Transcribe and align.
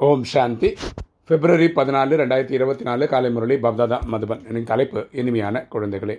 ஓம் 0.00 0.22
சாந்தி. 0.30 0.68
பிப்ரவரி 1.28 1.66
பதினாலு 1.76 2.14
ரெண்டாயிரத்தி 2.20 2.54
இருபத்தி 2.56 2.84
நாலு 2.84 3.04
காலை 3.08 3.28
முரளி 3.30 3.56
பப்தாதா 3.64 3.98
மதுபன் 4.12 4.40
எனக்கு 4.48 4.68
தலைப்பு 4.70 5.00
இனிமையான 5.20 5.66
குழந்தைகளே. 5.72 6.16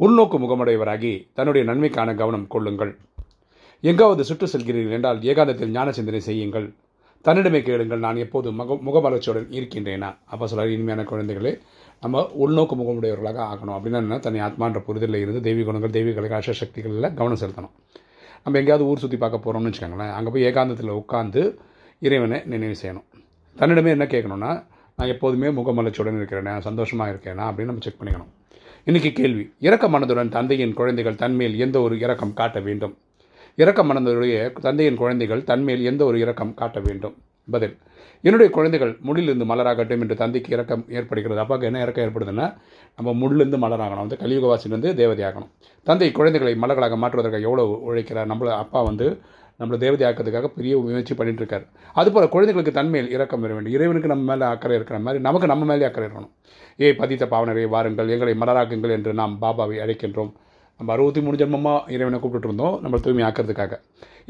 உள்நோக்கு 0.00 0.36
முகமுடையவராகி 0.42 1.10
தன்னுடைய 1.32 1.62
நன்மைக்கான 1.70 2.14
கவனம் 2.20 2.46
கொள்ளுங்கள். 2.46 2.92
எங்காவது 3.80 4.24
சுற்று 4.24 4.48
செல்கிறீர்கள் 4.52 4.96
என்றால் 4.98 5.20
ஏகாந்தத்தில் 5.30 5.74
ஞான 5.76 5.90
சிந்தனை 5.90 6.20
செய்யுங்கள். 6.20 6.68
தன்னிடமே 7.24 7.62
கேளுங்கள் 7.62 8.04
நான் 8.06 8.22
எப்போது 8.26 8.52
முக 8.60 8.78
முகமலர்ச்சியுடன் 8.88 9.50
இருக்கின்றேனா? 9.58 10.12
அப்போ 10.32 10.46
சொல்கிற 10.46 10.70
இனிமையான 10.76 11.08
குழந்தைகளே 11.10 11.54
நம்ம 12.02 12.24
உள்நோக்கு 12.46 12.76
முகமுடையவர்களாக 12.82 13.44
ஆகணும். 13.50 13.76
அப்படின்னா 13.78 14.02
என்ன? 14.06 14.18
தன்னை 14.18 14.40
ஆத்மான்ற 14.48 14.80
புரிதலில் 14.88 15.22
இருந்து 15.26 15.46
தெய்வ 15.50 15.68
குணங்கள் 15.70 15.96
தெய்வீக 15.98 16.40
அச 16.40 16.58
சக்திகளில் 16.62 17.12
கவனம் 17.20 17.42
செலுத்தணும். 17.44 17.76
நம்ம 18.44 18.58
எங்கேயாவது 18.62 18.90
ஊர் 18.90 19.04
சுற்றி 19.04 19.18
பார்க்க 19.26 19.46
போகிறோம்னு 19.46 19.70
வச்சுக்கோங்களேன் 19.70 20.16
அங்கே 20.16 20.30
போய் 20.34 20.48
ஏகாந்தத்தில் 20.50 20.98
உட்காந்து 21.02 21.42
இறைவனை 22.06 22.38
நினைவு 22.44 22.74
செய்யணும். 22.82 23.06
தன்னிடமே 23.56 23.90
என்ன 23.96 24.04
கேட்கணும்னா 24.04 24.50
நான் 24.96 25.12
எப்போதுமே 25.12 25.48
முகமலர்ச்சியுடன் 25.58 26.18
இருக்கிறேனா 26.20 26.58
சந்தோஷமாக 26.58 27.12
இருக்கேனா 27.12 27.44
அப்படின்னு 27.48 27.70
நம்ம 27.70 27.84
செக் 27.86 28.00
பண்ணிக்கணும். 28.00 28.32
இன்றைக்கி 28.86 29.10
கேள்வி 29.12 29.44
இறக்க 29.58 29.88
மனதுடன் 29.88 30.28
தந்தையின் 30.28 30.74
குழந்தைகள் 30.74 31.14
தன்மேல் 31.14 31.54
எந்த 31.56 31.80
ஒரு 31.80 31.94
இரக்கம் 31.98 32.34
காட்ட 32.34 32.60
வேண்டும்? 32.60 32.94
இறக்க 33.56 33.84
மனதுடைய 33.84 34.36
தந்தையின் 34.66 35.00
குழந்தைகள் 35.02 35.44
தன்மேல் 35.44 35.84
எந்த 35.84 36.04
ஒரு 36.04 36.18
இரக்கம் 36.18 36.54
காட்ட 36.54 36.80
வேண்டும்? 36.80 37.14
பதில் 37.50 37.74
என்னுடைய 38.26 38.48
குழந்தைகள் 38.52 38.92
முள்ளிலிருந்து 39.06 39.46
மலராகட்டும் 39.52 40.02
என்று 40.04 40.16
தந்தைக்கு 40.16 40.50
இறக்கம் 40.52 40.84
ஏற்படுகிறது. 40.88 41.40
அப்பாவுக்கு 41.40 41.68
என்ன 41.70 41.80
இறக்கம் 41.84 42.04
ஏற்படுதுன்னா 42.04 42.46
நம்ம 42.96 43.14
முள்ளிருந்து 43.22 43.58
மலராகணும். 43.64 44.02
வந்து 44.04 44.20
கலியுகவாசிலிருந்து 44.20 44.90
தேவதையாகணும். 45.00 45.50
தந்தை 45.82 46.12
குழந்தைகளை 46.12 46.54
மலர்களாக 46.54 46.96
மாற்றுவதற்காக 46.96 47.48
எவ்வளோ 47.48 47.64
உழைக்கிறார்? 47.88 48.30
நம்மள 48.32 48.50
அப்பா 48.64 48.82
வந்து 48.82 49.08
நம்மளை 49.60 49.76
தேவதை 49.84 50.04
ஆக்கிறதுக்காக 50.08 50.48
பெரிய 50.56 50.78
முயற்சி 50.84 51.14
பண்ணிட்டு 51.18 51.42
இருக்காரு 51.42 51.66
அதுபோல் 52.00 52.32
குழந்தைகளுக்கு 52.34 52.78
தன்மையில் 52.78 53.12
இறக்கம் 53.16 53.42
வர 53.44 53.52
வேண்டும். 53.56 53.74
இறைவனுக்கு 53.76 54.12
நம்ம 54.12 54.24
மேலே 54.30 54.46
அக்கறை 54.54 54.76
இருக்கிற 54.78 54.98
மாதிரி 55.04 55.22
நமக்கு 55.26 55.50
நம்ம 55.52 55.66
மேலே 55.70 55.86
அக்கறை 55.88 56.06
இருக்கணும். 56.08 56.32
ஏ 56.84 56.88
பதித்த 57.02 57.26
பாவனரை 57.34 57.66
வாருங்கள் 57.74 58.10
எங்களை 58.16 58.34
மலராக்குங்கள் 58.42 58.94
என்று 58.96 59.12
நாம் 59.20 59.36
பாபாவை 59.44 59.76
அழைக்கின்றோம். 59.84 60.32
நம்ம 60.80 60.92
அறுபத்தி 60.94 61.20
மூணு 61.24 61.36
ஜென்மமாக 61.40 61.92
இறைவனை 61.94 62.18
கூப்பிட்டு 62.20 62.48
இருந்தோம் 62.48 62.76
நம்ம 62.84 62.98
தூய்மை 63.04 63.22
ஆக்கிறதுக்காக. 63.28 63.74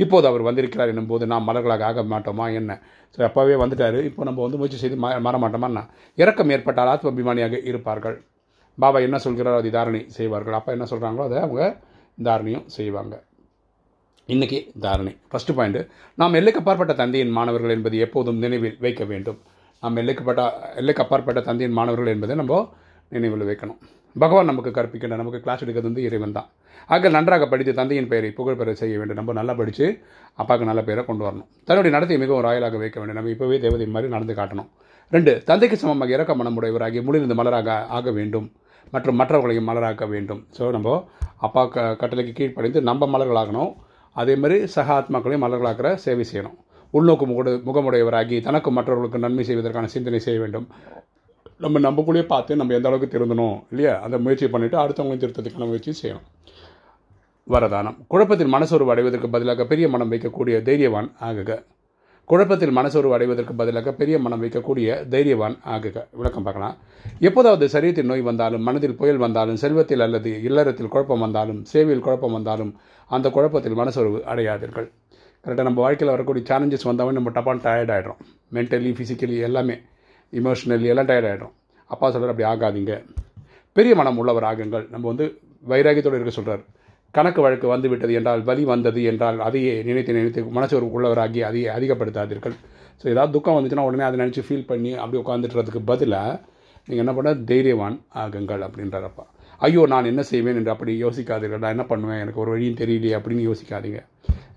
இப்போது 0.02 0.26
அவர் 0.30 0.42
வந்திருக்கிறார் 0.48 0.90
என்னும்போது 0.92 1.24
நாம் 1.32 1.46
மலர்களாக 1.48 1.84
ஆக 1.90 2.02
மாட்டோமா 2.12 2.46
என்ன? 2.60 2.72
சரி 3.14 3.26
அப்பாவே 3.28 3.56
வந்துட்டார். 3.62 3.98
இப்போ 4.08 4.24
நம்ம 4.28 4.42
வந்து 4.46 4.58
முயற்சி 4.60 4.78
செய்து 4.82 4.96
மா 5.04 5.10
மாற 5.26 5.38
மாட்டோமான்னா 5.44 5.82
இறக்கம் 6.22 6.52
ஏற்பட்டால் 6.56 6.90
ஆத்ம 6.94 7.10
அபிமானியாக 7.12 7.60
இருப்பார்கள். 7.70 8.16
பாபா 8.78 9.00
என்ன 9.06 9.16
சொல்கிறாரோ 9.24 9.58
அதை 9.62 9.70
தாரணை 9.76 10.00
செய்வார்கள். 10.16 10.56
அப்பா 10.58 10.72
என்ன 10.76 10.86
சொல்கிறாங்களோ 10.92 11.24
அதை 11.28 11.38
அவங்க 11.46 11.62
தாரணையும் 12.28 12.66
செய்வாங்க. 12.76 13.14
இன்றைக்கி 14.32 14.58
தாரணை. 14.84 15.10
ஃபஸ்ட்டு 15.30 15.54
பாயிண்ட்டு 15.56 15.80
நாம் 16.20 16.36
எல்லைக்கு 16.38 16.60
அப்பாற்பட்ட 16.60 16.92
தந்தையின் 17.00 17.32
மாணவர்கள் 17.38 17.72
என்பது 17.74 17.96
எப்போதும் 18.04 18.38
நினைவில் 18.44 18.78
வைக்க 18.84 19.02
வேண்டும். 19.10 19.36
நாம் 19.82 19.98
எல்லைக்குப்பட்ட 20.02 20.42
எல்லைக்கு 20.80 21.02
அப்பாற்பட்ட 21.04 21.40
தந்தையின் 21.48 21.74
மாணவர்கள் 21.78 22.10
என்பதை 22.12 22.34
நம்ம 22.40 22.60
நினைவில் 23.12 23.44
வைக்கணும். 23.50 23.78
பகவான் 24.16 24.48
நமக்கு 24.50 24.70
கற்பிக்கின்ற 24.78 25.18
நமக்கு 25.22 25.40
கிளாஸ் 25.44 25.62
எடுக்கிறது 25.64 25.88
வந்து 25.90 26.06
இறைவன் 26.08 26.34
தான். 26.38 26.48
ஆக 26.94 27.12
நன்றாக 27.16 27.48
படித்து 27.52 27.74
தந்தையின் 27.80 28.10
பெயரை 28.14 28.30
புகழ்பெற 28.38 28.76
செய்ய 28.82 28.94
வேண்டும். 29.02 29.20
நம்ம 29.20 29.36
நல்லா 29.40 29.58
படித்து 29.60 29.86
அப்பாவுக்கு 30.40 30.70
நல்ல 30.72 30.82
பேரை 30.88 31.04
கொண்டு 31.10 31.24
வரணும். 31.28 31.48
தன்னுடைய 31.68 31.92
நடத்தை 31.98 32.18
மிகவும் 32.24 32.44
ராயலாக 32.48 32.82
வைக்க 32.86 32.98
வேண்டும். 33.00 33.18
நம்ம 33.20 33.32
இப்போவே 33.36 33.58
தேவதை 33.68 33.92
மாதிரி 33.94 34.14
நடந்து 34.16 34.40
காட்டணும். 34.42 34.68
ரெண்டு 35.14 35.32
தந்தைக்கு 35.48 35.78
சமமாக 35.84 36.16
இறக்க 36.18 36.34
மனமுடையவராகி 36.42 37.00
முடிந்து 37.08 37.40
மலராக 37.40 37.80
ஆக 37.98 38.10
வேண்டும். 38.18 38.46
மற்றும் 38.94 39.18
மற்றவர்களையும் 39.20 39.68
மலராக்க 39.70 40.06
வேண்டும். 40.16 40.44
ஸோ 40.58 40.66
நம்ம 40.76 41.00
அப்பா 41.46 41.62
க 41.74 41.90
கட்டளைக்கு 42.00 42.32
கீழ்ப்படைந்து 42.38 42.80
நம்ம 42.90 43.06
மலர்களாகணும். 43.14 43.72
அதே 44.14 44.36
மாதிரி 44.36 44.66
சக 44.66 44.88
ஆத்மாக்களையும் 44.98 45.44
மலர்களாக்கிற 45.44 45.94
சேவை 45.94 46.24
செய்யணும். 46.32 46.58
உள்நோக்கு 46.92 47.26
முகடு 47.26 47.52
முகமுடையவராகி 47.66 48.42
தனக்கும் 48.42 48.74
மற்றவர்களுக்கு 48.74 49.18
நன்மை 49.18 49.44
செய்வதற்கான 49.44 49.86
சிந்தனை 49.86 50.18
செய்ய 50.18 50.40
வேண்டும். 50.40 50.68
நம்ம 51.58 51.78
நம்மக்குள்ளேயே 51.78 52.26
பார்த்து 52.26 52.56
நம்ம 52.56 52.74
எந்த 52.74 52.88
அளவுக்கு 52.88 53.18
திருந்தணும் 53.18 53.62
இல்லையா? 53.70 54.00
அந்த 54.00 54.18
முயற்சி 54.18 54.46
பண்ணிவிட்டு 54.46 54.78
அடுத்தவங்களையும் 54.84 55.24
திருத்தத்துக்கான 55.24 55.66
முயற்சி 55.66 55.92
செய்யணும். 56.02 56.26
வரதானம். 57.48 57.96
குழப்பத்தின் 58.08 58.52
மனசோர்வு 58.52 58.90
அடைவதற்கு 58.90 59.28
பதிலாக 59.28 59.64
பெரிய 59.64 59.88
மனம் 59.88 60.12
வைக்கக்கூடிய 60.12 60.62
தைரியவான் 60.62 61.10
ஆகுக. 61.20 61.64
குழப்பத்தில் 62.30 62.74
மனசோர்வு 62.76 63.14
அடைவதற்கு 63.14 63.54
பதிலாக 63.54 63.92
பெரிய 64.00 64.16
மனம் 64.24 64.42
வைக்கக்கூடிய 64.42 64.88
தைரியவான் 65.12 65.56
ஆகுக. 65.74 65.96
விளக்கம் 66.20 66.46
பார்க்கலாம். 66.46 66.76
எப்போதாவது 67.28 67.64
சரீரத்தில் 67.74 68.08
நோய் 68.10 68.24
வந்தாலும் 68.28 68.62
மனதில் 68.68 68.96
புயல் 69.00 69.20
வந்தாலும் 69.24 69.58
செல்வத்தில் 69.62 70.04
அல்லது 70.06 70.30
இல்லறத்தில் 70.48 70.90
குழப்பம் 70.94 71.24
வந்தாலும் 71.24 71.60
சேவையில் 71.72 72.04
குழப்பம் 72.06 72.36
வந்தாலும் 72.36 72.70
அந்த 73.10 73.30
குழப்பத்தில் 73.30 73.76
மனசோர்வு 73.80 74.20
அடையாதீர்கள். 74.32 74.88
கரெக்டாக 75.44 75.66
நம்ம 75.68 75.82
வாழ்க்கையில் 75.86 76.14
வரக்கூடிய 76.14 76.44
சேலஞ்சஸ் 76.50 76.88
வந்தாலும் 76.90 77.16
நம்ம 77.18 77.32
டப்பான் 77.38 77.62
டயர்ட் 77.66 77.92
ஆகிடும் 77.96 78.20
மென்டலி 78.56 78.92
ஃபிசிக்கலி 78.98 79.36
எல்லாமே 79.48 79.76
இமோஷ்னலி 80.32 80.88
எல்லாம் 80.94 81.10
டயர்ட் 81.10 81.30
ஆகிடும் 81.32 81.54
அப்பா 81.90 82.06
சொல்கிறார் 82.10 82.32
அப்படி 82.34 82.48
ஆகாதீங்க. 82.52 82.94
பெரிய 83.76 83.94
மனம் 84.00 84.18
உள்ளவர் 84.22 84.48
ஆகுங்கள் 84.52 84.86
நம்ம 84.90 85.04
வந்து 85.12 85.26
வைராகியத்தோடு 85.72 86.18
இருக்க 86.18 86.34
சொல்கிறார் 86.38 86.64
கணக்கு 87.16 87.40
வழக்கு 87.44 87.66
வந்து 87.72 87.88
விட்டது 87.92 88.12
என்றால் 88.18 88.42
வலி 88.48 88.64
வந்தது 88.72 89.02
என்றால் 89.10 89.38
அதையே 89.48 89.74
நினைத்து 89.88 90.16
நினைத்து 90.16 90.40
மனசோர் 90.56 90.86
உள்ளவராகி 90.96 91.42
அதையே 91.48 91.68
அதிகப்படுத்தாதீர்கள். 91.76 92.56
ஸோ 93.00 93.04
ஏதாவது 93.12 93.34
துக்கம் 93.36 93.56
வந்துச்சுன்னா 93.56 93.86
உடனே 93.88 94.04
அதை 94.08 94.18
நினச்சி 94.22 94.42
ஃபீல் 94.46 94.68
பண்ணி 94.70 94.92
அப்படி 95.02 95.20
உட்காந்துட்டுறதுக்கு 95.22 95.82
பதிலாக 95.90 96.40
நீங்கள் 96.88 97.04
என்ன 97.04 97.12
பண்ண 97.18 97.30
தைரியவான் 97.50 97.96
ஆகுங்கள் 98.22 98.64
அப்படின்றப்பா 98.66 99.24
ஐயோ 99.66 99.82
நான் 99.92 100.08
என்ன 100.10 100.22
செய்வேன் 100.30 100.58
என்று 100.60 100.72
அப்படி 100.72 100.92
யோசிக்காதீர்கள். 101.02 101.62
நான் 101.64 101.74
என்ன 101.74 101.84
பண்ணுவேன்? 101.90 102.20
எனக்கு 102.22 102.40
ஒரு 102.44 102.50
வழியும் 102.54 102.78
தெரியலையே 102.80 103.14
அப்படின்னு 103.18 103.44
யோசிக்காதீங்க. 103.48 104.00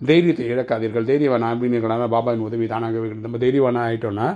தைரியத்தை 0.09 0.45
இழக்காதீர்கள். 0.53 1.05
தைரியவான் 1.11 1.45
அப்படின்னா 1.51 2.07
பாபாவின் 2.15 2.47
உதவி 2.47 2.65
தானாக 2.73 3.03
நம்ம 3.25 3.39
தைரியவானா 3.45 3.83
ஆகிட்டோன்னா 3.87 4.27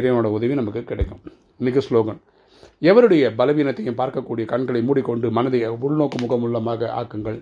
இறைவனோட 0.00 0.28
உதவி 0.38 0.54
நமக்கு 0.60 0.82
கிடைக்கும். 0.92 1.22
இன்றைக்கி 1.60 1.82
ஸ்லோகன் 1.88 2.20
எவருடைய 2.88 3.24
பலவீனத்தையும் 3.40 3.98
பார்க்கக்கூடிய 3.98 4.44
கண்களை 4.52 4.80
மூடிக்கொண்டு 4.88 5.26
மனதை 5.36 5.60
உள்நோக்கு 5.86 6.16
முகமுள்ளமாக 6.22 6.88
ஆக்குங்கள். 7.00 7.38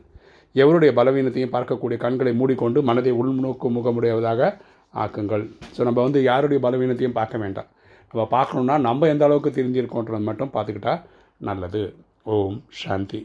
எவருடைய 0.55 0.91
பலவீனத்தையும் 0.99 1.55
பார்க்கக்கூடிய 1.55 1.97
கண்களை 2.05 2.33
மூடிக்கொண்டு 2.41 2.79
மனதை 2.89 3.13
உள்நோக்கு 3.21 3.69
முகமுடையவதாக 3.77 4.51
ஆக்குங்கள். 5.05 5.45
ஸோ 5.75 5.81
நம்ம 5.89 5.99
வந்து 6.07 6.23
யாருடைய 6.31 6.59
பலவீனத்தையும் 6.67 7.19
பார்க்க 7.21 7.45
வேண்டாம். 7.45 7.71
நம்ம 8.13 8.27
பார்க்கணுன்னா 8.37 8.77
நம்ம 8.89 9.09
எந்த 9.15 9.25
அளவுக்கு 9.29 9.51
தெரிஞ்சிருக்கோன்றது 9.59 10.29
மட்டும் 10.31 10.55
பார்த்துக்கிட்டா 10.57 10.95
நல்லது. 11.49 11.83
ஓம் 12.35 12.59
சாந்தி. 12.83 13.21